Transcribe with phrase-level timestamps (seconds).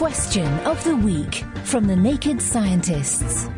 [0.00, 3.50] Question of the Week from the Naked Scientists.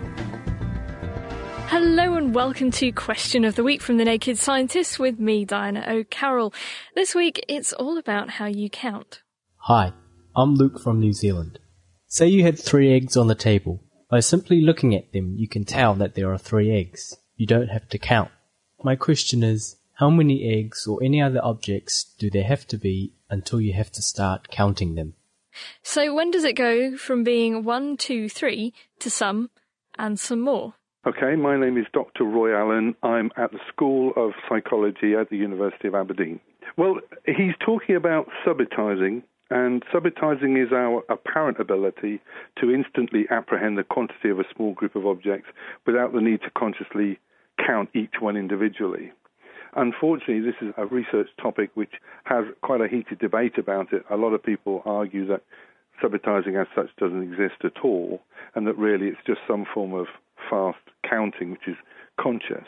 [1.69, 5.85] Hello and welcome to Question of the Week from the Naked Scientists with me, Diana
[5.87, 6.53] O'Carroll.
[6.97, 9.23] This week it's all about how you count.
[9.59, 9.93] Hi,
[10.35, 11.61] I'm Luke from New Zealand.
[12.09, 13.81] Say you had three eggs on the table.
[14.11, 17.17] By simply looking at them, you can tell that there are three eggs.
[17.37, 18.33] You don't have to count.
[18.83, 23.15] My question is, how many eggs or any other objects do there have to be
[23.31, 25.15] until you have to start counting them?
[25.83, 29.51] So when does it go from being one, two, three to some
[29.99, 30.75] and some more?
[31.05, 32.25] Okay, my name is Dr.
[32.25, 32.95] Roy Allen.
[33.03, 36.39] I'm at the School of Psychology at the University of Aberdeen.
[36.77, 42.21] Well, he's talking about subitizing, and subitizing is our apparent ability
[42.61, 45.49] to instantly apprehend the quantity of a small group of objects
[45.87, 47.19] without the need to consciously
[47.67, 49.11] count each one individually.
[49.75, 51.93] Unfortunately, this is a research topic which
[52.25, 54.05] has quite a heated debate about it.
[54.11, 55.43] A lot of people argue that
[56.03, 58.21] subitizing as such doesn't exist at all,
[58.55, 60.07] and that really it's just some form of
[60.51, 60.79] fast
[61.09, 61.77] counting which is
[62.21, 62.67] conscious.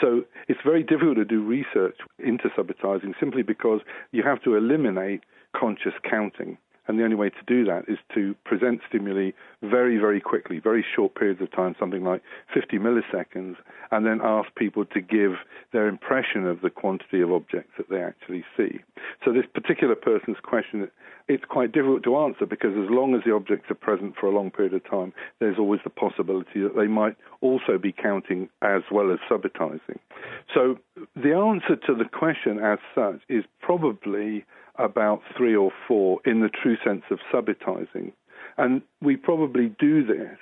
[0.00, 3.80] So it's very difficult to do research into subitizing simply because
[4.12, 5.22] you have to eliminate
[5.54, 6.58] conscious counting.
[6.88, 9.30] And the only way to do that is to present stimuli
[9.62, 12.22] very, very quickly, very short periods of time, something like
[12.54, 13.56] 50 milliseconds,
[13.90, 15.32] and then ask people to give
[15.72, 18.80] their impression of the quantity of objects that they actually see.
[19.24, 20.88] So this particular person's question,
[21.28, 24.34] it's quite difficult to answer because as long as the objects are present for a
[24.34, 28.82] long period of time, there's always the possibility that they might also be counting as
[28.90, 29.98] well as subitizing.
[30.54, 30.78] So
[31.16, 34.44] the answer to the question as such is probably
[34.78, 38.12] about three or four in the true sense of subitizing.
[38.58, 40.38] And we probably do this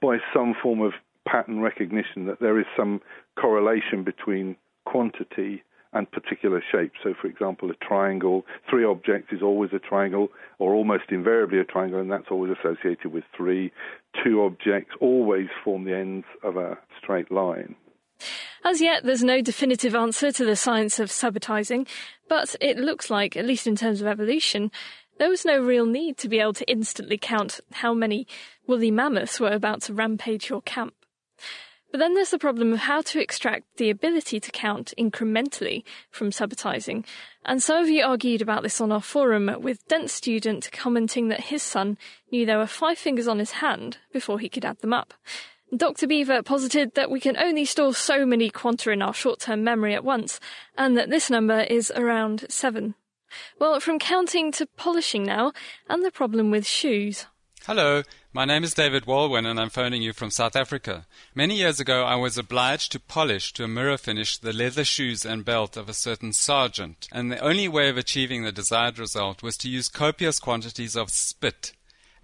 [0.00, 0.92] by some form of
[1.26, 3.00] pattern recognition that there is some
[3.38, 4.56] correlation between
[4.86, 5.62] quantity
[5.92, 6.92] and particular shape.
[7.02, 10.28] So, for example, a triangle, three objects is always a triangle,
[10.58, 13.72] or almost invariably a triangle, and that's always associated with three.
[14.22, 17.74] Two objects always form the ends of a straight line.
[18.64, 21.86] As yet, there's no definitive answer to the science of subitizing,
[22.28, 24.70] but it looks like, at least in terms of evolution,
[25.18, 28.26] there was no real need to be able to instantly count how many
[28.66, 30.94] woolly mammoths were about to rampage your camp.
[31.90, 36.30] But then there's the problem of how to extract the ability to count incrementally from
[36.30, 37.06] subitizing.
[37.46, 41.44] And some of you argued about this on our forum, with Dent student commenting that
[41.44, 41.96] his son
[42.30, 45.14] knew there were five fingers on his hand before he could add them up.
[45.76, 46.06] Dr.
[46.06, 50.04] Beaver posited that we can only store so many quanta in our short-term memory at
[50.04, 50.40] once,
[50.76, 52.94] and that this number is around seven.
[53.58, 55.52] Well, from counting to polishing now,
[55.88, 57.26] and the problem with shoes.
[57.66, 58.02] Hello,
[58.32, 61.06] my name is David Walwyn and I'm phoning you from South Africa.
[61.34, 65.26] Many years ago I was obliged to polish to a mirror finish the leather shoes
[65.26, 69.42] and belt of a certain sergeant, and the only way of achieving the desired result
[69.42, 71.72] was to use copious quantities of spit.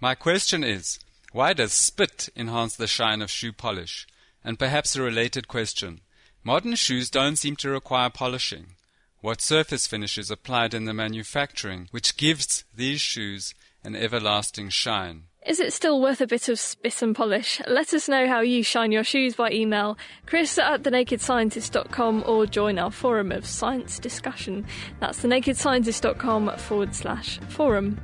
[0.01, 0.97] My question is,
[1.35, 4.07] why does spit enhance the shine of shoe polish?
[4.41, 5.99] And perhaps a related question.
[6.45, 8.67] Modern shoes don't seem to require polishing.
[9.19, 13.53] What surface finish is applied in the manufacturing which gives these shoes
[13.83, 15.23] an everlasting shine?
[15.45, 17.61] Is it still worth a bit of spit and polish?
[17.67, 22.79] Let us know how you shine your shoes by email, chris at thenakedscientist.com or join
[22.79, 24.65] our forum of science discussion.
[25.01, 27.99] That's thenakedscientist.com forward slash forum.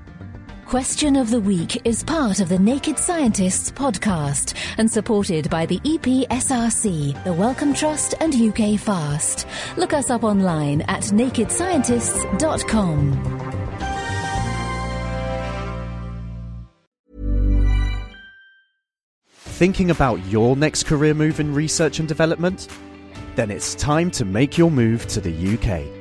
[0.71, 5.79] Question of the Week is part of the Naked Scientists podcast and supported by the
[5.79, 9.45] EPSRC, the Wellcome Trust, and UKFast.
[9.75, 13.59] Look us up online at nakedscientists.com.
[19.33, 22.69] Thinking about your next career move in research and development?
[23.35, 26.00] Then it's time to make your move to the UK